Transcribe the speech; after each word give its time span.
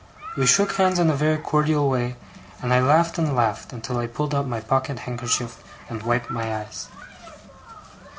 We 0.35 0.47
shook 0.47 0.77
hands 0.77 0.97
in 0.97 1.11
a 1.11 1.15
very 1.15 1.37
cordial 1.37 1.87
way; 1.87 2.15
and 2.59 2.73
I 2.73 2.79
laughed 2.79 3.19
and 3.19 3.35
laughed, 3.35 3.71
until 3.71 3.99
I 3.99 4.07
pulled 4.07 4.33
out 4.33 4.47
my 4.47 4.59
pocket 4.59 4.97
handkerchief 5.01 5.63
and 5.91 6.01
wiped 6.01 6.31
my 6.31 6.55
eyes. 6.61 6.87